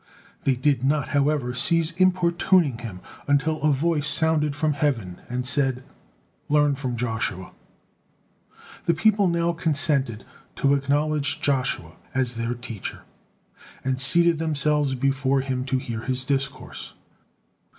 They 0.45 0.55
did 0.55 0.83
not, 0.83 1.09
however, 1.09 1.53
cease 1.53 1.91
importuning 1.91 2.79
him, 2.79 3.01
until 3.27 3.61
a 3.61 3.71
voice 3.71 4.07
sounded 4.07 4.55
from 4.55 4.73
heaven 4.73 5.21
and 5.29 5.45
said, 5.45 5.83
"Learn 6.49 6.73
from 6.73 6.95
Joshua." 6.97 7.51
The 8.85 8.95
people 8.95 9.27
now 9.27 9.53
consented 9.53 10.25
to 10.55 10.73
acknowledge 10.73 11.39
Joshua 11.39 11.91
as 12.15 12.33
their 12.33 12.55
teacher, 12.55 13.03
and 13.83 14.01
seated 14.01 14.39
themselves 14.39 14.95
before 14.95 15.41
him 15.41 15.65
to 15.65 15.77
hear 15.77 16.01
his 16.01 16.25
discourse. 16.25 16.95